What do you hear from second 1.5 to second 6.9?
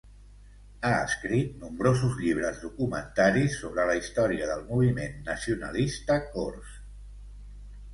nombrosos llibres documentaris sobre la història del moviment nacionalista cors.